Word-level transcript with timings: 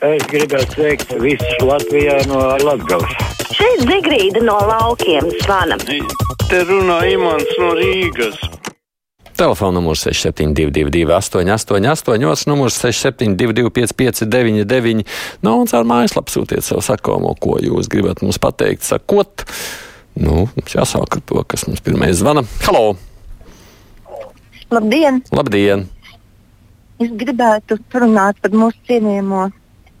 Es 0.00 0.22
gribētu 0.32 0.78
sveikt 0.78 1.10
visus 1.20 1.58
Latvijā 1.60 2.14
no 2.24 2.38
Latgales. 2.64 3.10
Šeit 3.52 3.82
Zigrīda 3.84 4.40
no 4.40 4.54
laukiem 4.64 5.26
zvana. 5.42 5.76
Te 6.48 6.60
runā 6.64 7.02
Imants 7.12 7.50
no 7.60 7.74
Rīgas. 7.76 8.38
Telefona 9.36 9.76
numurs 9.76 10.06
6722, 10.06 11.04
888, 11.04 12.24
otrs 12.30 12.46
numurs 12.48 12.80
672, 12.80 13.68
559, 13.76 15.04
nu, 15.44 15.52
un 15.52 15.68
caur 15.68 15.92
mājaslapu 15.92 16.32
sūtiet 16.32 16.64
savu 16.64 16.80
sakāmo, 16.84 17.36
ko 17.36 17.60
jūs 17.60 17.92
gribat 17.92 18.24
mums 18.24 18.40
pateikt, 18.40 18.88
sakot. 18.88 19.44
Nu, 20.16 20.46
mums 20.56 20.80
jāsāk 20.80 21.20
ar 21.20 21.24
to, 21.28 21.44
kas 21.44 21.68
mums 21.68 21.84
pirmais 21.84 22.16
zvana. 22.24 22.48
Halo! 22.64 22.96
Labdien! 24.72 25.20
Labdien! 25.36 25.90
Es 27.00 27.12
gribētu 27.20 27.82
runāt 28.00 28.40
par 28.40 28.56
mūsu 28.56 28.80
cienījamo 28.88 29.50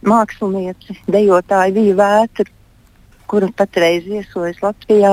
mākslinieci, 0.06 0.96
dejotāju 1.10 1.76
Viju 1.76 1.96
Vētru, 1.98 2.48
kura 3.30 3.50
patreiz 3.56 4.06
viesojas 4.08 4.58
Latvijā. 4.62 5.12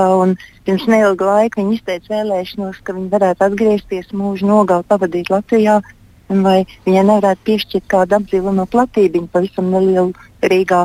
Pirms 0.66 0.88
neilga 0.90 1.28
laika 1.32 1.62
viņa 1.62 1.76
izteica 1.76 2.14
vēlēšanos, 2.16 2.80
ka 2.84 2.96
viņa 2.98 3.12
varētu 3.14 3.46
atgriezties 3.48 4.14
mūža 4.14 4.48
nogali 4.50 4.88
pavadīt 4.88 5.32
Latvijā. 5.34 5.82
Vai 6.28 6.66
viņai 6.84 7.04
nevarētu 7.08 7.46
piešķirt 7.48 7.86
kādu 7.88 8.18
apdzīvojumu 8.18 8.66
platību, 8.72 9.28
pavisam 9.32 9.70
nelielu 9.72 10.12
Rīgā. 10.44 10.82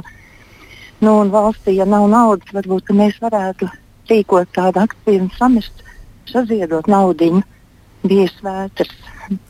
Nu, 1.02 1.16
un 1.24 1.32
valstī, 1.34 1.74
ja 1.80 1.87
nav 1.88 2.07
naudas, 2.12 2.52
varbūt 2.55 2.93
mēs 2.95 3.16
varētu 3.23 3.66
rīkot 4.10 4.52
tādu 4.55 4.84
akciju 4.84 5.24
un 5.24 5.32
samest, 5.34 5.82
saziedot 6.30 6.87
naudu 6.87 7.41
viesvētras 8.07 8.93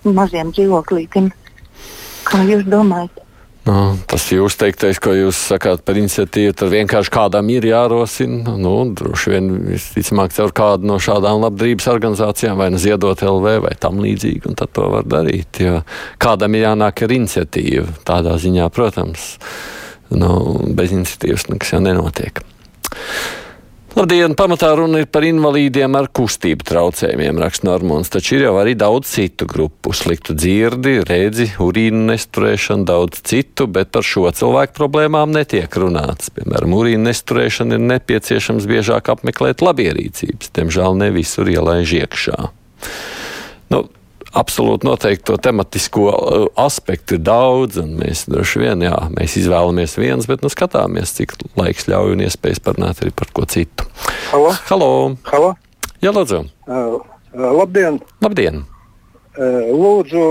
maziem 0.05 0.55
dzīvoklītiem. 0.57 1.29
Kā 2.25 2.41
jūs 2.49 2.65
domājat? 2.73 3.21
Nu, 3.63 3.75
tas 4.11 4.25
jūs 4.27 4.57
teiktais, 4.59 4.99
ko 4.99 5.13
jūs 5.15 5.39
sakāt 5.53 5.85
par 5.87 5.99
iniciatīvu, 6.01 6.55
tad 6.59 6.73
vienkārši 6.73 7.13
kādam 7.15 7.51
ir 7.55 7.63
jārosina. 7.69 8.57
Nu, 8.59 8.73
droši 8.99 9.35
vien 9.37 9.51
visticamāk 9.69 10.35
caur 10.35 10.51
kādu 10.57 10.89
no 10.91 10.97
šādām 11.03 11.45
labdarības 11.45 11.87
organizācijām, 11.93 12.57
vai 12.59 12.73
nu 12.75 12.81
ziedot 12.83 13.23
LV 13.23 13.61
vai 13.69 13.77
tam 13.79 14.03
līdzīgi, 14.03 14.49
un 14.51 14.59
tad 14.59 14.75
to 14.75 14.89
var 14.97 15.07
darīt. 15.07 15.63
Jo 15.63 15.85
kādam 16.23 16.59
ir 16.59 16.67
jānāk 16.67 17.05
ar 17.07 17.15
iniciatīvu. 17.15 18.01
Tādā 18.09 18.35
ziņā, 18.43 18.67
protams, 18.75 19.37
nu, 20.11 20.33
bez 20.75 20.97
iniciatīvas 20.99 21.47
nekas 21.53 21.77
jau 21.77 21.85
nenotiek. 21.87 22.43
Labdien! 23.93 24.33
Pamatā 24.33 24.71
runa 24.73 25.03
ir 25.03 25.09
par 25.13 25.25
invalīdiem 25.29 25.93
ar 25.99 26.07
kustību 26.17 26.65
traucējumiem, 26.65 27.37
raksta 27.43 27.67
Normons, 27.69 28.09
taču 28.09 28.39
ir 28.39 28.47
jau 28.47 28.55
arī 28.57 28.73
daudz 28.79 29.11
citu 29.13 29.45
grupu- 29.45 29.93
sliktu 29.99 30.33
dzirdi, 30.33 30.95
redzi, 31.05 31.51
urīnu 31.61 32.07
nesturēšanu, 32.09 32.87
daudz 32.89 33.21
citu, 33.21 33.67
bet 33.69 33.93
par 33.93 34.01
šo 34.01 34.33
cilvēku 34.33 34.73
problēmām 34.79 35.37
netiek 35.37 35.69
runāts. 35.69 36.33
Piemēram, 36.33 36.73
urīnu 36.73 37.05
nesturēšana 37.11 37.77
ir 37.77 37.85
nepieciešams 37.93 38.65
biežāk 38.65 39.13
apmeklēt 39.13 39.61
labierīcības, 39.61 40.49
diemžēl 40.57 40.97
ne 40.97 41.11
visur 41.11 41.45
ielaiž 41.45 41.93
iekšā. 42.01 42.49
Nu, 43.69 43.89
absolūti 44.33 44.89
noteikti 44.89 45.27
to 45.29 45.37
tematisko 45.41 46.05
uh, 46.09 46.47
aspektu 46.61 47.19
ir 47.19 47.25
daudz, 47.27 47.79
un 47.83 47.95
mēs 48.01 48.25
droši 48.31 48.65
vien, 48.65 48.85
jā, 48.89 48.97
mēs 49.13 49.37
izvēlamies 49.43 49.97
viens, 50.01 50.29
bet 50.31 50.45
nu 50.45 50.51
skatāmies, 50.53 51.15
cik 51.19 51.37
laiks 51.59 51.89
ļauj 51.91 52.17
un 52.17 52.25
iespējas 52.27 52.63
parunāt 52.65 53.03
arī 53.05 53.13
par 53.17 53.33
ko 53.37 53.47
citu. 53.49 53.89
Halo? 54.31 54.53
Halo! 54.71 54.91
Halo? 55.29 55.55
Jā, 56.03 56.15
lūdzu! 56.17 56.45
Uh, 56.67 57.01
labdien! 57.37 58.01
Labdien! 58.25 58.65
Uh, 59.33 59.69
lūdzu, 59.73 60.25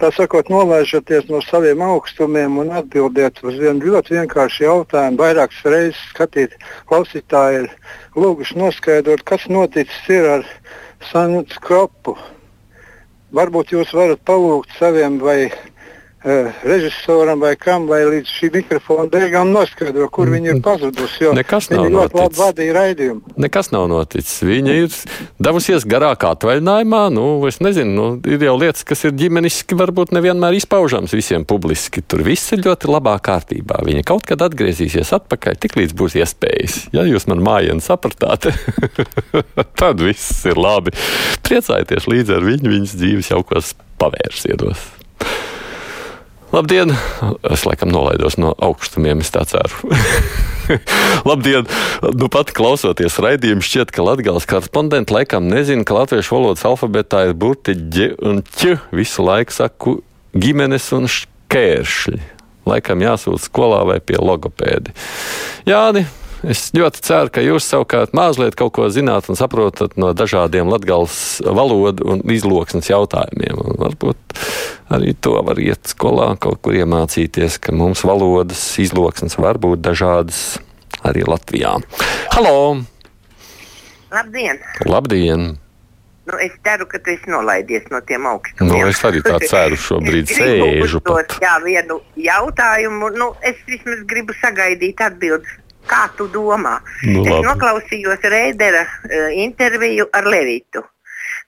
tā 0.00 0.10
sakot, 0.16 0.48
nolaižoties 0.52 1.28
no 1.28 1.42
saviem 1.44 1.80
augstumiem 1.84 2.58
un 2.62 2.72
atbildiet 2.80 3.40
uz 3.44 3.56
vienu 3.60 3.92
ļoti 3.92 4.16
vienkāršu 4.16 4.64
jautājumu. 4.66 5.20
Vairākas 5.20 5.60
reizes 5.68 6.00
skatīt, 6.14 6.56
klausītāji 6.88 7.64
ir 7.64 7.72
lūguši 8.16 8.56
noskaidrot, 8.60 9.24
kas 9.28 9.46
noticis 9.52 10.12
ir 10.12 10.28
ar 10.38 10.46
Sanits 11.08 11.56
Kropu. 11.64 12.14
Varbūt 13.32 13.72
jūs 13.72 13.92
varat 13.96 14.20
palūgt 14.28 14.74
saviem 14.76 15.16
vai 15.22 15.48
režisoram 16.22 17.40
vai 17.40 17.54
kam, 17.56 17.86
vai 17.88 18.02
līdz 18.04 18.28
šī 18.28 18.50
mikrofona 18.58 19.08
beigām 19.08 19.52
noskaidro, 19.54 20.08
kur 20.12 20.28
viņa 20.28 20.52
ir 20.52 20.60
pazudusi. 20.64 21.30
Nekas 21.36 21.70
nav 21.72 21.88
noticis. 21.92 22.38
vadīja 22.38 22.74
raidījumu. 22.76 23.34
Nekas 23.40 23.70
nav 23.72 23.86
noticis. 23.88 24.42
Viņa 24.44 24.76
ir 24.82 24.98
devusies 25.40 25.86
garākā 25.88 26.34
atvaļinājumā. 26.36 27.02
Nu, 27.16 27.24
es 27.48 27.60
nezinu, 27.64 27.94
nu, 27.96 28.06
ir 28.28 28.44
jau 28.44 28.56
lietas, 28.60 28.84
kas 28.84 29.06
ir 29.08 29.16
ģimeniski, 29.16 29.78
varbūt 29.80 30.12
nevienmēr 30.16 30.58
izpaužams 30.60 31.16
visiem 31.16 31.48
publiski. 31.48 32.04
Tur 32.04 32.24
viss 32.26 32.52
ir 32.52 32.64
ļoti 32.68 32.92
labā 32.92 33.16
kārtībā. 33.24 33.80
Viņa 33.88 34.04
kaut 34.12 34.28
kad 34.28 34.44
atgriezīsies 34.44 35.14
atpakaļ, 35.16 35.56
tik 35.64 35.80
līdz 35.80 35.96
būs 35.96 36.18
iespējas. 36.20 36.80
Ja 36.96 37.06
jūs 37.08 37.30
man 37.32 37.40
mājienu 37.46 37.80
sapratāt, 37.84 38.50
tad 39.80 40.04
viss 40.04 40.44
ir 40.44 40.60
labi. 40.60 40.92
Priecājieties 41.48 42.10
līdzi 42.12 42.36
ar 42.36 42.48
viņu, 42.52 42.74
viņas 42.76 42.96
dzīves 43.00 43.32
jau 43.32 43.40
kaut 43.40 43.56
kas 43.56 43.76
pavērsienos. 44.00 44.99
Labdien! 46.50 46.90
Es 47.46 47.62
laikam 47.62 47.92
nolaidos 47.94 48.34
no 48.40 48.50
augstumiem, 48.58 49.20
es 49.22 49.30
tā 49.30 49.44
ceru. 49.46 49.86
Labdien! 51.28 51.68
Nu, 52.18 52.26
pat 52.32 52.50
klausoties 52.56 53.20
raidījumu, 53.22 53.62
šķiet, 53.62 53.92
ka 53.94 54.02
Latvijas 54.02 54.48
korespondenti 54.50 55.14
laikam 55.14 55.46
nezina, 55.46 55.86
ka 55.86 55.94
latviešu 56.00 56.34
valodas 56.34 56.66
alfabētā 56.66 57.28
ir 57.28 57.36
burti 57.38 57.76
ģi 57.78 58.08
un 58.26 58.42
ķi. 58.42 58.76
Visu 58.98 59.26
laiku 59.26 59.54
saku 59.54 59.96
ģimenes 60.34 60.90
un 60.98 61.06
šķēršļi. 61.10 62.18
Laikam 62.70 63.06
jāsūta 63.06 63.46
skolā 63.46 63.84
vai 63.86 64.00
pie 64.02 64.18
logopēdi. 64.18 64.90
Jāni, 65.70 66.02
es 66.42 66.66
ļoti 66.74 67.06
ceru, 67.06 67.30
ka 67.30 67.46
jūs 67.46 67.70
savukārt 67.70 68.10
mazliet 68.16 68.58
kaut 68.58 68.74
ko 68.74 68.90
zināt 68.90 69.30
un 69.30 69.38
saprotat 69.38 69.94
no 70.02 70.10
dažādiem 70.18 70.66
latgals 70.70 71.38
valodu 71.46 72.10
un 72.10 72.26
izloksnes 72.26 72.90
jautājumiem. 72.90 73.54
Un 73.54 73.78
varbūt 73.86 74.29
arī 74.90 75.14
to 75.22 75.38
var 75.46 75.60
iet 75.62 75.90
skolā, 75.90 76.32
kaut 76.42 76.60
kur 76.64 76.76
iemācīties, 76.76 77.60
ka 77.62 77.74
mums 77.76 78.02
valodas 78.06 78.62
izloksnes 78.82 79.38
var 79.40 79.60
būt 79.62 79.82
dažādas 79.86 80.58
arī 81.06 81.24
Latvijā. 81.28 81.78
Halo! 82.34 82.82
Labdien! 84.10 84.58
Labdien! 84.90 85.52
Nu, 86.30 86.36
es 86.38 86.52
ceru, 86.62 86.86
ka 86.86 86.98
tu 87.02 87.10
esi 87.10 87.30
nolaidies 87.32 87.88
no 87.90 87.98
tiem 88.06 88.26
augstumiem. 88.28 88.70
Nu, 88.70 88.90
es 88.90 89.00
arī 89.06 89.22
tā 89.24 89.38
ceru 89.42 89.78
šobrīd 89.80 90.30
sēžu 90.36 91.00
uzdot. 91.00 91.34
Jā, 91.42 91.56
vienu 91.64 91.98
jautājumu. 92.20 93.10
Nu, 93.18 93.32
es 93.46 93.58
vismaz 93.66 94.04
gribu 94.10 94.36
sagaidīt 94.38 95.02
atbildes. 95.02 95.56
Kā 95.90 96.04
tu 96.14 96.28
domā? 96.30 96.76
Nu, 97.02 97.24
es 97.24 97.32
labi. 97.32 97.46
noklausījos 97.48 98.26
Rēdera 98.30 98.84
uh, 98.84 99.30
interviju 99.42 100.06
ar 100.14 100.28
Levitu. 100.28 100.84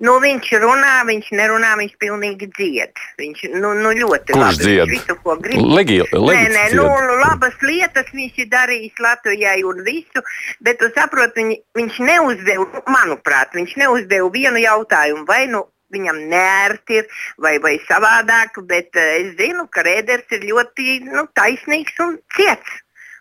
Nu, 0.02 0.16
viņš 0.18 0.48
runā, 0.62 0.94
viņš 1.06 1.28
nerunā, 1.38 1.76
viņš 1.78 1.92
pilnīgi 2.02 2.48
dzied. 2.56 3.02
Viņš 3.20 3.42
nu, 3.54 3.70
nu, 3.78 3.92
ļoti 4.00 4.34
Kurš 4.34 4.40
labi. 4.42 4.64
dzied? 4.64 4.88
Visu, 4.90 5.14
ko 5.22 5.36
grib. 5.38 5.60
Legi- 5.76 6.00
nē, 6.02 6.22
Legits 6.26 6.56
nē, 6.56 6.64
dzied. 6.72 6.78
nu, 6.80 6.86
nu, 7.06 7.18
labas 7.22 7.54
lietas 7.62 8.10
viņš 8.10 8.40
ir 8.42 8.48
darījis 8.50 8.98
Latvijai 8.98 9.60
un 9.62 9.84
visu, 9.86 10.24
bet 10.60 10.80
tu 10.82 10.90
saproti, 10.96 11.44
viņ, 11.44 11.54
viņš 11.78 12.00
neuzdeva, 12.10 12.82
manuprāt, 12.90 13.54
viņš 13.54 13.76
neuzdeva 13.78 14.28
vienu 14.34 14.58
jautājumu. 14.64 15.24
Vai 15.26 15.46
nu 15.46 15.62
viņam 15.92 16.19
nērti 16.32 16.98
ir, 17.02 17.06
vai, 17.38 17.58
vai 17.62 17.76
savādāk, 17.86 18.58
bet 18.66 18.96
uh, 18.96 19.02
es 19.22 19.36
zinu, 19.38 19.69
ka 19.70 19.84
Rēders 19.86 20.26
ir 20.32 20.40
ļoti 20.50 21.02
nu, 21.12 21.28
taisnīgs 21.36 21.98
un 22.00 22.19
ciets. 22.34 22.80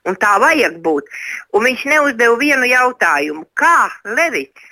Un 0.10 0.16
tā 0.18 0.40
vajag 0.42 0.80
būt. 0.82 1.06
Un 1.54 1.68
viņš 1.68 1.84
neuzdeva 1.86 2.38
vienu 2.40 2.66
jautājumu. 2.66 3.46
Kā 3.54 3.92
Levits 4.18 4.72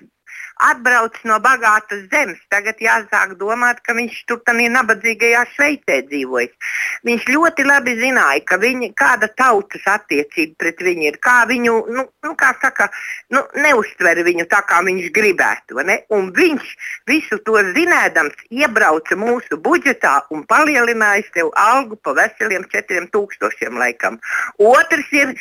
atbrauc 0.60 1.16
no 1.30 1.40
bagātas 1.44 2.06
zemes? 2.12 2.40
Tagad 2.52 2.82
jāsāk 2.84 3.36
domāt, 3.40 3.82
ka 3.86 3.96
viņš 3.98 4.18
tur 4.30 4.42
tādā 4.48 4.68
nabadzīgajā 4.74 5.46
Šveicē 5.56 6.00
dzīvojas. 6.10 6.74
Viņš 7.08 7.28
ļoti 7.32 7.66
labi 7.68 7.96
zināja, 8.00 8.44
viņi, 8.62 8.92
kāda 9.00 9.30
tautas 9.40 9.86
attiecība 9.88 10.60
pret 10.64 10.84
viņu 10.84 11.08
ir. 11.10 11.20
Kā 11.24 11.38
viņu, 11.50 11.76
nu, 11.96 12.06
nu, 12.26 12.34
kā 12.40 12.52
saka, 12.62 12.90
nu, 13.34 13.44
neuztver 13.56 14.24
viņu 14.28 14.48
tā, 14.52 14.62
kā 14.68 14.82
viņš 14.86 15.12
gribētu. 15.16 15.80
viņš 16.36 16.74
visu 17.10 17.40
to 17.48 17.60
zinādams, 17.76 18.36
iebrauca 18.52 19.16
mūsu 19.20 19.60
budžetā 19.64 20.20
un 20.34 20.44
palielināja 20.50 21.26
sev 21.34 21.54
algu 21.56 22.00
pa 22.04 22.16
veseliem 22.18 22.68
4000 22.72 23.80
laikam. 23.80 24.20
Otrs 24.60 25.12
ir 25.16 25.34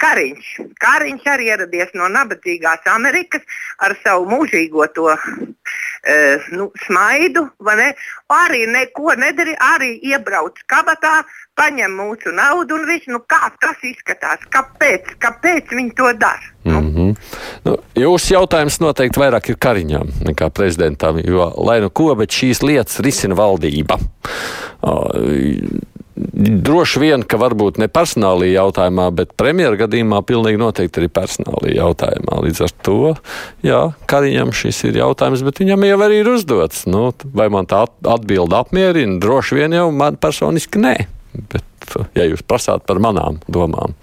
Kariņš. 0.00 0.48
Kariņš 0.80 1.26
arī 1.28 1.50
ieradies 1.52 1.92
no 1.94 2.08
nabadzīgās 2.08 2.86
Amerikas 2.88 3.42
ar 3.84 3.92
savu 4.04 4.24
mūžīgo 4.30 4.86
to 4.94 5.10
uh, 5.12 6.46
nu, 6.56 6.70
smaidu. 6.86 7.48
ne? 7.76 7.90
Arī 8.32 8.64
neko 8.70 9.14
nedarīja, 9.20 9.58
arī 9.74 9.90
iebrauc 10.12 10.56
kabatā, 10.70 11.20
paņem 11.58 11.98
mūsu 12.00 12.32
naudu 12.32 12.78
un 12.78 12.86
viss. 12.88 13.10
Nu, 13.10 13.20
kā 13.28 13.50
tas 13.60 13.76
izskatās? 13.84 14.46
Kāpēc, 14.54 15.12
kāpēc 15.20 15.74
viņi 15.76 15.94
to 15.98 16.12
dara? 16.12 16.48
Mm 16.64 16.88
-hmm. 16.94 17.16
nu, 17.64 17.76
jūsu 17.94 18.34
jautājums 18.34 18.80
noteikti 18.80 19.20
vairāk 19.20 19.50
ir 19.50 19.56
Kariņam 19.56 20.08
nekā 20.28 20.50
prezidentam, 20.50 21.18
jo 21.24 21.52
lai 21.56 21.80
nu 21.80 21.90
ko, 21.90 22.14
bet 22.14 22.30
šīs 22.30 22.62
lietas 22.62 23.00
risina 23.00 23.34
valdība. 23.34 23.98
O, 24.80 25.12
droši 26.66 27.00
vien, 27.02 27.24
ka 27.24 27.38
varbūt 27.40 27.80
ne 27.80 27.88
personālī 27.92 28.52
jautājumā, 28.52 29.08
bet 29.16 29.32
premjera 29.38 29.78
gadījumā 29.84 30.20
pilnīgi 30.28 30.60
noteikti 30.60 31.02
arī 31.02 31.10
personālī 31.12 31.76
jautājumā. 31.76 32.40
Līdz 32.46 32.62
ar 32.66 32.74
to, 32.86 32.98
jā, 33.66 33.80
Kariņam 34.10 34.52
šis 34.56 34.82
ir 34.90 35.00
jautājums, 35.00 35.44
bet 35.46 35.62
viņam 35.62 35.88
jau 35.88 35.98
arī 36.06 36.20
ir 36.22 36.32
uzdots. 36.34 36.84
Nu, 36.90 37.08
vai 37.36 37.48
man 37.52 37.68
tā 37.70 37.84
atbilde 37.86 38.58
apmierina? 38.58 39.18
Droši 39.22 39.60
vien 39.62 39.76
jau 39.76 39.88
man 39.94 40.20
personiski 40.20 40.82
nē. 40.82 40.94
Bet, 41.52 41.98
ja 42.18 42.26
jūs 42.26 42.44
prasāt 42.46 42.86
par 42.88 43.02
manām 43.02 43.40
domām. 43.48 43.96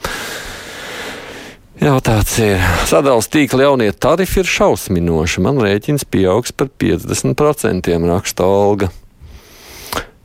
Jā, 1.78 1.94
tāds 2.02 2.32
ir. 2.42 2.62
Sadalījums 2.90 3.28
tīkla 3.30 3.68
jaunie 3.68 3.92
tarifi 3.94 4.42
ir 4.42 4.48
šausminoši. 4.50 5.44
Man 5.46 5.60
rēķins 5.62 6.08
pieaugs 6.10 6.56
par 6.58 6.72
50%, 6.82 7.92
raksta 8.10 8.48
Olga. 8.50 8.90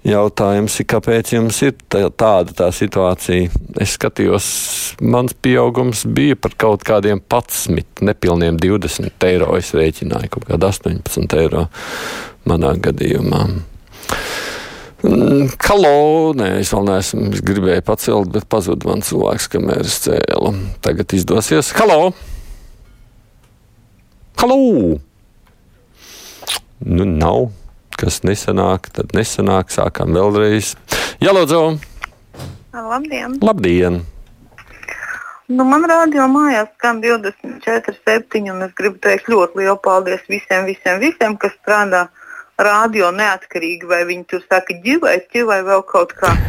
Jautājums 0.02 0.74
ir, 0.82 0.86
kāpēc 0.90 1.28
jums 1.36 1.60
ir 1.62 1.76
tā, 1.86 2.00
tāda 2.18 2.54
tā 2.58 2.66
situācija? 2.74 3.52
Es 3.78 3.92
skatījos, 3.94 4.46
mans 4.98 5.36
pieaugums 5.38 6.02
bija 6.10 6.34
par 6.34 6.56
kaut 6.58 6.82
kādiem 6.86 7.20
11, 7.22 8.02
nepilniem 8.02 8.58
20 8.58 9.28
eiro. 9.28 9.52
Es 9.60 9.70
rēķināju 9.78 10.32
kaut 10.34 10.48
kādu 10.50 10.68
18 10.72 11.38
eiro 11.38 11.68
manā 12.50 12.74
gadījumā. 12.82 13.44
Mm, 15.06 15.54
halo, 15.68 15.94
nē, 16.38 16.50
es 16.64 16.74
vēl 16.74 16.90
neesmu, 16.90 17.30
es 17.38 17.46
gribēju 17.46 17.86
pacelt, 17.86 18.34
bet 18.34 18.50
pazuda 18.50 18.90
man 18.90 19.06
cilvēks, 19.06 19.48
kamēr 19.54 19.86
es 19.86 20.02
cēlu. 20.02 20.56
Tagad 20.82 21.14
izdosies. 21.14 21.70
Halo! 21.78 22.10
Halo! 24.42 24.62
Nu, 26.82 27.06
nav 27.06 27.52
kas 28.00 28.22
nesanāk, 28.26 28.88
tad 28.96 29.12
nesanāk. 29.16 29.72
Sākam 29.74 30.14
vēlreiz. 30.16 30.74
Jā, 31.22 31.34
lūdzu! 31.36 31.62
Labdien! 32.72 33.36
Labdien. 33.44 34.00
Nu, 35.52 35.64
man 35.68 35.84
rādio 35.90 36.24
mājās 36.32 36.70
skan 36.76 37.02
24, 37.02 37.96
7, 38.08 38.46
un 38.54 38.64
es 38.64 38.72
gribu 38.78 38.96
teikt 39.04 39.28
ļoti 39.28 39.60
lielu 39.60 39.76
paldies 39.84 40.22
visiem, 40.30 40.64
visiem, 40.70 41.00
visiem, 41.02 41.34
kas 41.36 41.52
strādā 41.58 42.06
rādio 42.62 43.10
neatkarīgi, 43.12 43.88
vai 43.90 44.04
viņi 44.08 44.24
tur 44.30 44.44
saka 44.46 44.78
ģivai, 44.84 45.18
ķivai 45.34 45.60
vēl 45.66 45.84
kaut 45.92 46.16
kā. 46.20 46.32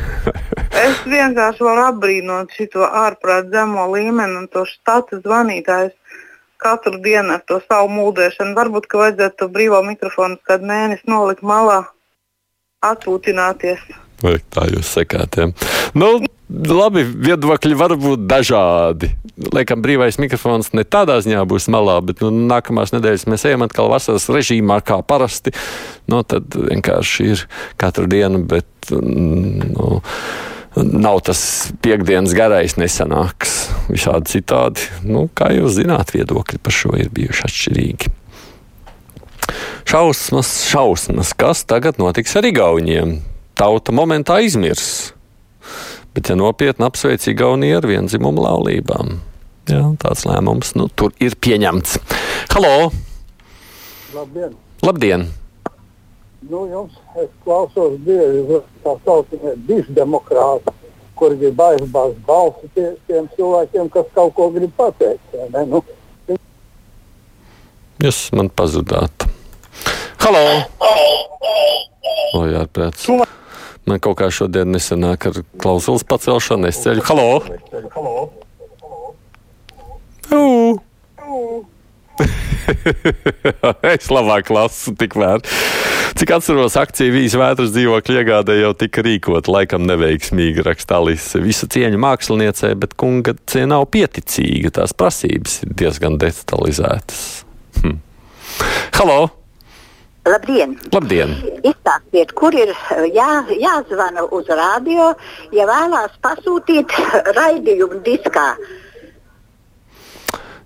Es 0.74 1.04
vienkārši 1.06 1.62
varu 1.64 1.84
apbrīnot 1.86 2.56
šo 2.58 2.88
ārprāt 2.88 3.52
zemo 3.54 3.86
līmeni 3.92 4.40
un 4.40 4.48
to 4.52 4.64
štatu 4.66 5.20
zvanītājus 5.22 5.94
katru 6.64 7.02
dienu 7.04 7.38
ar 7.38 7.44
to 7.48 7.60
savu 7.68 7.92
mūldēšanu. 7.94 8.56
Varbūt, 8.58 8.88
ka 8.90 9.02
vajadzētu 9.02 9.40
to 9.42 9.50
brīvo 9.52 9.82
mikrofonu 9.86 10.40
kādu 10.48 10.70
mēnesi 10.70 11.10
nolikt 11.12 11.44
malā, 11.46 11.84
atpūtināties. 12.84 13.84
Vai 14.24 14.38
tā 14.56 14.70
jūs 14.72 14.94
sakāt? 14.96 15.36
Ja? 15.36 15.50
Nu, 16.00 16.14
labi, 16.50 17.04
viedokļi 17.04 17.76
var 17.80 17.96
būt 18.00 18.24
dažādi. 18.30 19.12
Liekam, 19.56 19.82
brīvais 19.84 20.20
mikrofons 20.22 20.72
ne 20.78 20.86
tādā 20.86 21.18
ziņā 21.26 21.44
būs 21.50 21.68
malā, 21.74 21.98
bet 22.06 22.24
nu, 22.24 22.30
nākamās 22.48 22.94
nedēļas 22.96 23.28
mēs 23.32 23.46
ejam 23.50 23.66
atkal 23.66 23.92
vasaras 23.92 24.30
režīmā 24.32 24.80
kā 24.86 25.02
parasti. 25.04 25.52
Nu, 26.08 26.22
tad 26.24 26.56
vienkārši 26.56 27.30
ir 27.34 27.46
katru 27.82 28.08
dienu, 28.12 28.44
bet. 28.48 28.70
Nu, 28.94 30.00
nav 30.76 31.20
tas 31.28 31.72
piekdienas 31.84 32.34
garais 32.38 32.78
nesanāks. 32.80 33.68
Visādi 33.92 34.38
citādi, 34.38 34.88
nu, 35.06 35.28
kā 35.36 35.52
jūs 35.54 35.78
zināt, 35.78 36.14
viedokļi 36.16 36.62
par 36.64 36.76
šo 36.76 36.96
ir 36.98 37.12
bijuši 37.14 37.46
atšķirīgi. 37.48 38.14
Šausmas, 39.90 40.50
šausmas, 40.72 41.34
kas 41.38 41.66
tagad 41.70 42.00
notiks 42.02 42.34
ar 42.40 42.48
Igauniem? 42.48 43.20
Tauta 43.60 43.94
momentā 43.94 44.40
izmirs. 44.42 45.14
Bet, 46.16 46.30
ja 46.30 46.38
nopietni 46.40 46.88
apsveic 46.88 47.26
Igauniju 47.30 47.78
ar 47.82 47.88
vienzimumu 47.90 48.46
laulībām, 48.46 49.18
jā, 49.70 49.84
tāds 50.02 50.26
lēmums 50.30 50.74
nu, 50.80 50.90
tur 50.90 51.14
ir 51.22 51.38
pieņemts. 51.38 52.00
Halo! 52.56 52.92
Labdien! 54.14 54.60
Labdien! 54.86 55.30
Nu, 56.50 56.66
jums 56.68 56.96
es 57.22 57.30
klausos 57.46 57.94
bieži 58.04 58.60
tā 58.84 58.94
saucamie 59.06 59.54
dišdemokrāti, 59.68 60.74
kuri 61.16 61.38
grib 61.40 61.62
aizbāzt 61.64 62.18
balsi 62.28 62.68
tie, 62.76 62.90
tiem 63.08 63.30
cilvēkiem, 63.38 63.88
kas 63.94 64.10
kaut 64.18 64.34
ko 64.36 64.50
grib 64.52 64.74
pateikt. 64.76 65.38
Nu, 65.70 65.84
Jūs 68.04 68.20
man 68.36 68.50
pazudāt. 68.52 69.28
Halo! 70.20 70.44
O, 72.34 72.44
jā, 72.50 72.66
prāts. 72.76 73.08
Man 73.88 74.02
kaut 74.04 74.18
kā 74.20 74.28
šodien 74.34 74.74
nesanāk 74.74 75.30
ar 75.30 75.40
klausulas 75.62 76.04
pacelšanu. 76.08 76.68
Es 76.68 76.82
ceļu. 76.84 77.06
Halo! 77.08 77.28
Halo! 77.94 78.32
es 83.96 84.12
labāk 84.12 84.52
lasu 84.52 84.96
tikmēr. 85.00 85.44
Cik 86.14 86.30
atceros, 86.30 86.76
akcija 86.78 87.10
Vīzes 87.10 87.40
vētras 87.42 87.72
dzīvokļu 87.74 88.18
iegādē 88.20 88.60
jau 88.60 88.74
tika 88.78 89.02
rīkota, 89.06 89.50
laikam 89.50 89.88
neveiksmīgi 89.90 90.62
raksta 90.66 91.00
Alise. 91.00 91.42
Visa 91.42 91.66
cieņa 91.66 91.98
māksliniecei, 92.04 92.76
bet 92.78 92.94
kunga 93.02 93.34
ciena 93.50 93.72
nav 93.74 93.88
pieticīga. 93.94 94.76
Tās 94.78 94.94
prasības 94.94 95.64
ir 95.66 95.74
diezgan 95.82 96.20
detalizētas. 96.22 97.24
Hm. 97.80 97.98
Halo! 99.00 99.18
Labdien! 100.30 100.78
Labdien. 100.94 101.34
Izstāstiet, 101.66 102.32
kur 102.38 102.54
ir 102.56 102.70
jā, 103.12 103.32
jāzvana 103.60 104.24
uz 104.38 104.48
rādio, 104.48 105.10
ja 105.52 105.66
vēlās 105.68 106.14
pasūtīt 106.24 106.94
raidījumu 107.40 108.04
diskā. 108.06 108.52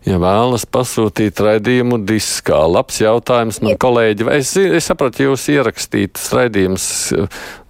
Ja 0.07 0.15
vēlas 0.23 0.63
pasūtīt 0.71 1.41
raidījumu 1.43 1.97
diskā, 2.07 2.61
labs 2.71 3.01
jautājums 3.01 3.57
man 3.65 3.75
kolēģi. 3.81 4.27
Es, 4.37 4.53
es 4.55 4.87
sapratu, 4.87 5.25
jūs 5.25 5.49
ierakstītas 5.51 6.29
raidījums. 6.31 6.85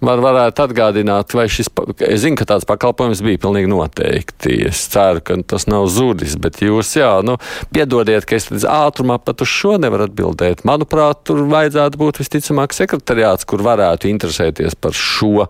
Man 0.06 0.22
varētu 0.22 0.62
atgādināt, 0.68 1.34
vai 1.34 1.48
šis, 1.50 1.72
es 2.06 2.22
zinu, 2.22 2.38
ka 2.38 2.46
tāds 2.46 2.68
pakalpojums 2.68 3.24
bija 3.26 3.42
pilnīgi 3.42 3.72
noteikti. 3.72 4.54
Es 4.70 4.84
ceru, 4.92 5.24
ka 5.24 5.40
tas 5.50 5.66
nav 5.66 5.88
zudis, 5.90 6.36
bet 6.38 6.62
jūs, 6.62 6.94
jā, 7.00 7.10
nu, 7.26 7.40
piedodiet, 7.74 8.28
ka 8.28 8.38
es 8.38 8.46
līdz 8.52 8.68
ātrumā 8.70 9.18
pat 9.18 9.42
uz 9.42 9.50
šo 9.50 9.74
nevaru 9.82 10.06
atbildēt. 10.06 10.62
Manuprāt, 10.68 11.24
tur 11.26 11.42
vajadzētu 11.50 11.98
būt 11.98 12.22
visticamāk 12.22 12.76
sekretariāts, 12.76 13.48
kur 13.50 13.66
varētu 13.66 14.12
interesēties 14.12 14.78
par 14.78 14.94
šo 14.94 15.48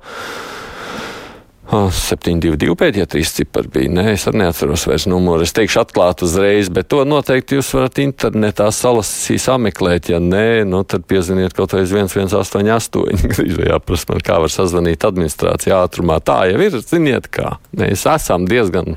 722 1.69 2.72
pēdējie 2.81 3.05
trīs 3.13 3.34
cipari 3.37 3.69
bija. 3.72 3.91
Nē, 3.93 4.05
es 4.15 4.22
arī 4.29 4.41
neatceros 4.41 4.87
vairs 4.89 5.05
numuru. 5.10 5.44
Es 5.44 5.53
teikšu 5.56 5.82
atklāt 5.82 6.22
uzreiz, 6.25 6.70
bet 6.72 6.89
to 6.89 7.03
noteikti 7.05 7.58
jūs 7.58 7.75
varat 7.77 8.01
internetā 8.01 8.70
salasīt, 8.72 9.43
sameklēt. 9.44 10.08
Ja 10.15 10.20
nē, 10.22 10.65
nu, 10.69 10.81
tad 10.89 11.05
piezvaniet 11.10 11.53
kaut 11.56 11.75
vai 11.77 11.84
uz 11.84 11.93
1188. 11.93 13.29
Grīžā 13.34 13.69
jāprasa 13.75 14.08
man, 14.15 14.25
kā 14.25 14.41
var 14.41 14.55
sazvanīt 14.55 15.05
administrācijā 15.05 15.82
ātrumā. 15.84 16.19
Tā 16.25 16.41
jau 16.48 16.65
ir, 16.65 16.81
ziniet 16.89 17.29
kā. 17.37 17.58
Mēs 17.77 18.08
esam 18.17 18.48
diezgan 18.48 18.96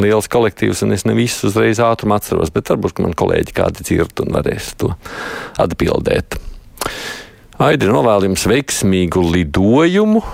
liels 0.00 0.30
kolektīvs, 0.32 0.86
un 0.86 0.96
es 0.96 1.04
ne 1.04 1.12
visus 1.18 1.50
uzreiz 1.52 1.82
ātrumā 1.84 2.22
atceros, 2.22 2.52
bet 2.54 2.72
varbūt 2.72 3.04
man 3.04 3.12
kolēģi 3.18 3.60
kādi 3.60 3.84
dzird 3.84 4.24
un 4.24 4.38
varēs 4.40 4.72
to 4.80 4.94
atbildēt. 5.60 6.40
Aidi 7.60 7.90
novēl 7.90 8.30
jums 8.30 8.48
veiksmīgu 8.48 9.32
lidojumu! 9.34 10.24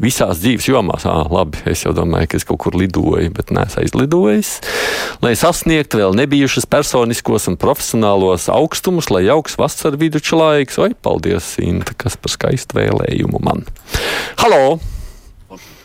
Visās 0.00 0.40
dzīves 0.40 0.68
jomās. 0.70 1.04
Ah, 1.08 1.24
labi, 1.30 1.60
es 1.70 1.84
jau 1.84 1.92
domāju, 1.96 2.30
ka 2.30 2.40
es 2.40 2.46
kaut 2.48 2.60
kur 2.64 2.76
lidoju, 2.78 3.30
bet 3.36 3.52
neesmu 3.54 3.84
aizlidojis. 3.84 4.52
Lai 5.24 5.34
sasniegtu 5.38 6.00
vēl 6.00 6.16
nebijušas 6.22 6.68
personiskos 6.70 7.48
un 7.50 7.58
profesionālos 7.60 8.48
augstumus, 8.52 9.10
lai 9.12 9.26
jauks 9.28 9.58
vasaras 9.60 10.00
viduča 10.00 10.38
laiks. 10.40 10.80
Oi, 10.80 10.94
paldies, 10.94 11.54
Inta, 11.64 11.96
kas 11.96 12.16
par 12.20 12.32
skaistu 12.32 12.80
vēlējumu 12.80 13.42
man. 13.44 13.66
Halo! 14.40 14.78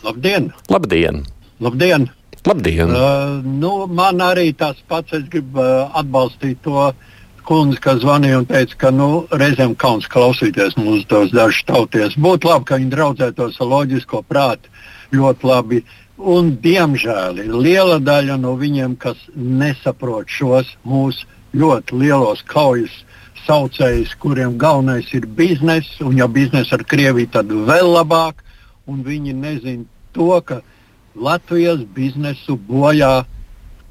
Labdien! 0.06 0.54
Labdien! 0.70 1.26
Labdien! 1.64 2.12
Labdien. 2.46 2.92
Uh, 2.94 3.40
nu, 3.42 3.72
man 3.90 4.22
arī 4.22 4.52
tas 4.54 4.78
pats, 4.86 5.16
es 5.18 5.24
gribu 5.32 5.64
uh, 5.64 5.88
atbalstīt 5.98 6.60
to 6.62 6.76
uh, 6.78 7.15
kundze, 7.46 7.80
kas 7.82 8.02
zvanīja 8.04 8.42
un 8.42 8.48
teica, 8.50 8.78
ka 8.86 8.92
nu, 8.94 9.10
reizēm 9.32 9.75
kauns 9.80 10.08
klausīties 10.12 10.78
mūsu 10.80 11.06
tos 11.12 11.34
dažus 11.36 11.64
tauties. 11.70 12.18
Būtu 12.18 12.50
labi, 12.50 12.68
ka 12.70 12.80
viņi 12.80 12.92
draudzētos 12.94 13.62
ar 13.62 13.72
loģisko 13.72 14.24
prātu 14.30 14.74
ļoti 15.16 15.50
labi. 15.50 15.82
Un, 16.16 16.54
diemžēl 16.64 17.42
ir 17.44 17.56
liela 17.56 18.00
daļa 18.00 18.38
no 18.40 18.56
viņiem, 18.60 18.96
kas 19.00 19.20
nesaprot 19.36 20.32
šos 20.32 20.70
mūsu 20.88 21.28
ļoti 21.56 22.00
lielos 22.00 22.44
kaujas 22.48 22.94
saucējus, 23.46 24.16
kuriem 24.20 24.58
galvenais 24.58 25.12
ir 25.14 25.28
bizness, 25.38 26.00
un 26.02 26.18
ja 26.18 26.28
biznesa 26.28 26.80
ar 26.80 26.86
Krieviju, 26.88 27.30
tad 27.36 27.52
vēl 27.52 27.92
labāk. 27.94 28.42
Viņi 28.86 29.34
nezina 29.34 29.86
to, 30.14 30.32
ka 30.46 30.62
Latvijas 31.16 31.84
biznesu 31.96 32.58
bojā 32.68 33.25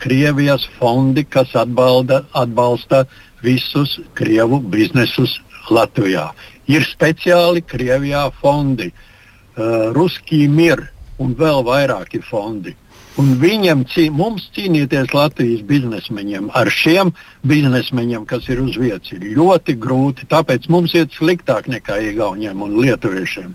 Krievijas 0.05 0.67
fondi, 0.79 1.25
kas 1.25 1.55
atbalda, 1.57 2.23
atbalsta 2.37 3.05
visus 3.45 3.97
Krievu 4.15 4.61
biznesus 4.61 5.39
Latvijā. 5.73 6.29
Ir 6.69 6.85
speciāli 6.85 7.65
Krievijā 7.65 8.29
fondi. 8.41 8.93
uh, 8.93 9.93
Ruskī 9.97 10.49
mir 10.49 10.91
un 11.19 11.35
vēl 11.39 11.63
vairāki 11.67 12.21
fondi. 12.25 12.75
Un 13.15 13.37
viņam, 13.39 13.85
cī, 13.87 14.09
mums 14.11 14.49
cīnīties 14.57 15.13
Latvijas 15.15 15.61
biznesmeņiem, 15.69 16.49
ar 16.59 16.67
šiem 16.75 17.13
biznesmeņiem, 17.47 18.25
kas 18.27 18.49
ir 18.51 18.59
uz 18.65 18.75
vietas, 18.81 19.13
ir 19.15 19.37
ļoti 19.39 19.77
grūti. 19.79 20.27
Tāpēc 20.31 20.67
mums 20.73 20.97
iet 20.99 21.15
sliktāk 21.15 21.69
nekā 21.71 22.01
Igauniem 22.11 22.65
un 22.67 22.75
Lietuviešiem. 22.81 23.53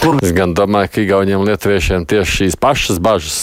Kur... 0.00 0.18
Es 0.26 0.34
gan 0.34 0.56
domāju, 0.58 0.90
ka 0.90 1.04
Igauniem 1.04 1.44
un 1.44 1.52
Lietuviešiem 1.52 2.08
tieši 2.10 2.40
šīs 2.40 2.58
pašas 2.58 2.98
bažas. 2.98 3.38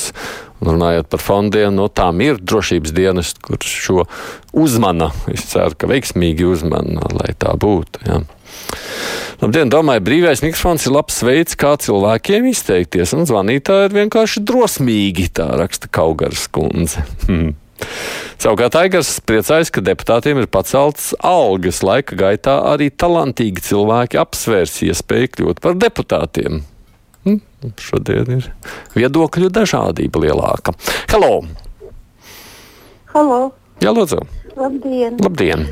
Runājot 0.64 1.10
par 1.12 1.20
fondiem, 1.20 1.74
no 1.76 1.90
tām 1.92 2.22
ir 2.24 2.40
drošības 2.40 2.94
dienas, 2.96 3.34
kurš 3.44 3.74
šo 3.86 4.06
uzmana. 4.56 5.12
Es 5.34 5.46
ceru, 5.52 5.76
ka 5.76 5.90
veiksmīgi 5.92 6.48
uzmana, 6.48 7.04
lai 7.18 7.34
tā 7.40 7.56
būtu. 7.60 8.04
Ja. 8.08 8.22
Labdien, 9.42 9.72
domāju, 9.74 10.06
brīvais 10.06 10.44
mikrofons 10.46 10.86
ir 10.88 10.96
labs 10.96 11.18
veids, 11.26 11.58
kā 11.60 11.74
cilvēkiem 11.84 12.48
izteikties, 12.54 13.16
un 13.18 13.28
zvanītāji 13.28 13.90
ir 13.90 13.98
vienkārši 13.98 14.46
drosmīgi, 14.48 15.28
tā 15.36 15.50
raksta 15.60 15.92
Kaugaras 15.92 16.48
kundze. 16.54 17.04
Hmm. 17.26 17.58
Savukārt 18.40 18.78
Aigars 18.80 19.18
priecājas, 19.28 19.72
ka 19.74 19.84
deputātiem 19.84 20.40
ir 20.40 20.50
paceltas 20.52 21.12
algas. 21.20 21.82
Laika 21.84 22.16
gaitā 22.20 22.60
arī 22.72 22.90
talantīgi 22.92 23.64
cilvēki 23.66 24.20
apsvērs 24.22 24.78
iespēju 24.88 25.34
kļūt 25.36 25.64
par 25.64 25.76
deputātiem. 25.80 26.62
Hm? 27.24 27.40
Šodien 27.80 28.32
ir 28.36 28.50
viedokļu 28.98 29.48
dažādība 29.56 30.26
lielāka. 30.26 30.74
Hello! 31.12 31.40
Halo! 33.14 33.40
Jā, 33.84 33.94
lūdzu! 33.96 34.20
Labdien! 34.58 35.16
Labdien. 35.24 35.68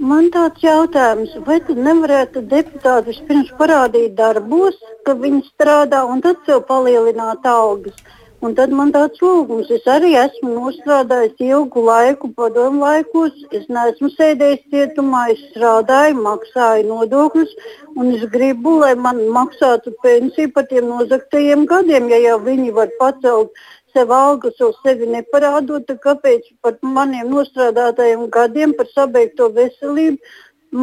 Man 0.00 0.30
tāds 0.32 0.62
jautājums, 0.64 1.34
vai 1.46 1.58
tad 1.66 1.78
nevarētu 1.84 2.42
deputāti 2.48 3.12
vispirms 3.12 3.52
parādīt 3.58 4.14
darbos, 4.16 4.78
ka 5.04 5.14
viņi 5.20 5.42
strādā, 5.50 6.02
un 6.08 6.22
tad 6.24 6.40
sev 6.48 6.64
palielināt 6.68 7.44
algas? 7.50 8.00
Un 8.46 8.52
tad 8.54 8.70
man 8.78 8.92
tāds 8.94 9.18
lūgums, 9.24 9.70
es 9.74 9.86
arī 9.90 10.12
esmu 10.20 10.52
nostrādājis 10.52 11.40
ilgu 11.42 11.82
laiku, 11.82 12.28
padomu 12.36 12.84
laikos. 12.84 13.40
Es 13.58 13.64
neesmu 13.76 14.10
sēdējis 14.12 14.68
cietumā, 14.70 15.22
es 15.32 15.40
strādāju, 15.48 16.20
maksāju 16.26 16.84
nodokļus, 16.90 17.56
un 17.96 18.12
es 18.12 18.22
gribu, 18.36 18.76
lai 18.84 18.92
man 19.06 19.18
maksātu 19.34 19.96
pensiju 20.04 20.52
par 20.54 20.68
tiem 20.70 20.86
nozagtajiem 20.92 21.66
gadiem, 21.72 22.06
ja 22.14 22.22
jau 22.28 22.38
viņi 22.46 22.70
var 22.78 22.94
pacelt 23.00 23.66
sev 23.96 24.14
algas 24.14 24.62
uz 24.68 24.78
sevi 24.86 25.10
neparādot, 25.16 25.88
tad 25.90 25.98
kāpēc 26.06 26.46
par 26.62 26.78
maniem 26.98 27.34
nostrādātajiem 27.34 28.28
gadiem, 28.38 28.78
par 28.78 28.92
sabeigto 28.94 29.50
veselību, 29.58 30.22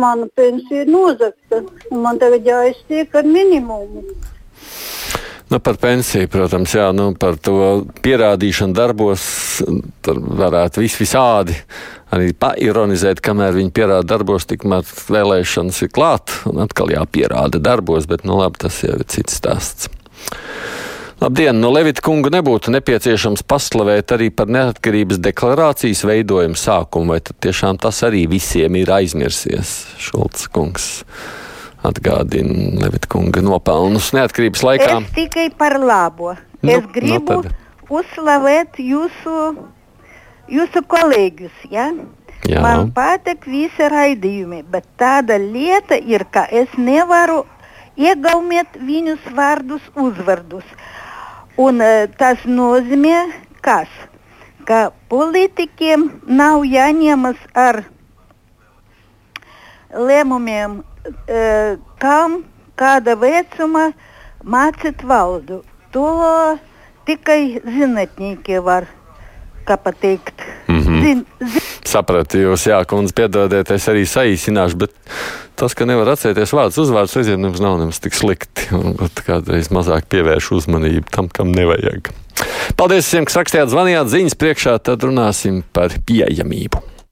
mana 0.04 0.28
pensija 0.36 0.84
ir 0.84 0.96
nozagta, 1.00 1.64
un 1.92 2.08
man 2.10 2.20
tagad 2.20 2.44
jāiztiek 2.50 3.20
ar 3.22 3.36
minimumu. 3.40 4.04
Nu, 5.54 5.60
par 5.62 5.76
pensiju, 5.78 6.26
protams, 6.34 6.72
jā, 6.74 6.88
nu, 6.98 7.12
par 7.14 7.36
to 7.38 7.84
pierādīšanu 8.02 8.74
darbos 8.74 9.24
varētu 10.02 10.82
vis 10.82 10.96
visādi 10.98 11.54
arī 12.10 12.32
paironizēt, 12.34 13.22
kamēr 13.22 13.54
viņi 13.60 13.70
pierāda 13.78 14.16
darbos, 14.16 14.48
tikmēr 14.50 14.82
vēlēšanas 15.14 15.84
ir 15.86 15.92
klāt 15.94 16.34
un 16.50 16.64
atkal 16.66 16.90
jāpierāda 16.96 17.62
darbos, 17.62 18.10
bet, 18.10 18.26
nu, 18.26 18.40
labi, 18.42 18.64
tas 18.66 18.80
jau 18.82 18.96
ir 18.98 19.06
cits 19.14 19.38
stāsts. 19.38 19.92
Labdien! 21.22 21.62
No 21.62 21.70
Levita 21.70 22.02
kunga 22.02 22.34
nebūtu 22.34 22.74
nepieciešams 22.74 23.46
paslavēt 23.46 24.16
arī 24.18 24.32
par 24.34 24.50
neatkarības 24.50 25.22
deklarācijas 25.22 26.02
veidojumu 26.10 26.58
sākumu, 26.58 27.14
vai 27.14 27.22
tad 27.22 27.38
tiešām 27.46 27.78
tas 27.86 28.02
arī 28.10 28.26
visiem 28.34 28.82
ir 28.82 28.90
aizmirsies, 28.98 29.78
Šulcs 30.02 30.50
kungs? 30.50 30.90
Atgādina 31.88 32.82
Levita 32.82 33.10
kunga 33.12 33.44
nopelnus 33.44 34.12
neatkarības 34.16 34.64
laikā. 34.66 34.98
Es 35.02 35.14
tikai 35.16 35.50
par 35.58 35.78
labo. 35.82 36.36
Nu, 36.64 36.72
es 36.72 36.86
gribu 36.96 37.42
nu 37.44 37.54
uzslavēt 38.00 38.80
jūsu, 38.80 39.40
jūsu 40.52 40.84
kolēģus. 40.90 41.66
Ja? 41.74 41.90
Jā. 42.48 42.62
Man 42.64 42.92
patīk 42.96 43.46
visi 43.48 43.90
raidījumi, 43.92 44.64
bet 44.72 44.88
tāda 45.00 45.38
lieta 45.40 45.96
ir, 46.00 46.26
ka 46.32 46.46
es 46.52 46.72
nevaru 46.78 47.44
iegaumēt 48.00 48.80
viņus 48.80 49.30
vārdus, 49.36 49.86
uzvārdus. 49.96 50.66
Un 51.62 51.84
uh, 51.84 52.08
tas 52.18 52.42
nozīmē, 52.50 53.20
kas? 53.64 53.92
ka 54.68 54.92
politikiem 55.12 56.08
nav 56.40 56.64
jāņemas 56.68 57.40
ar 57.58 57.84
lēmumiem 59.94 60.82
e, 61.28 61.78
kam, 62.02 62.42
kāda 62.80 63.16
vecuma 63.20 63.92
mācīt 64.44 65.04
valodu. 65.08 65.62
To 65.94 66.10
tikai 67.08 67.62
zinātnieki 67.64 68.60
var 68.64 68.88
pateikt. 69.64 70.44
Mm 70.68 70.80
-hmm. 70.80 71.02
zin, 71.04 71.26
zin... 71.40 71.62
Sapratu 71.86 72.38
jūs, 72.38 72.68
jā, 72.68 72.86
kundze, 72.86 73.14
piedodiet, 73.16 73.72
es 73.72 73.88
arī 73.88 74.04
saīsināšu, 74.04 74.76
bet 74.76 74.92
tas, 75.56 75.74
ka 75.74 75.86
nevar 75.86 76.08
atcerēties 76.08 76.54
vārdus 76.54 76.78
uzvārdus, 76.78 77.16
reizēm 77.16 77.42
nemaz 77.42 77.62
nav 77.62 77.78
nemaz 77.80 78.00
tik 78.00 78.14
slikti. 78.14 78.68
Un 78.76 78.96
kādreiz 79.28 79.72
mazāk 79.72 80.10
pievērš 80.10 80.52
uzmanību 80.52 81.06
tam, 81.12 81.30
kam 81.30 81.52
nevajag. 81.52 82.12
Paldies 82.76 83.06
visiem, 83.06 83.26
kas 83.26 83.36
rakstījāt, 83.36 83.70
zvanījāt 83.70 84.08
ziņas 84.08 84.36
priekšā, 84.36 84.80
tad 84.80 85.04
runāsim 85.04 85.64
par 85.74 85.92
pieejamību. 86.06 86.93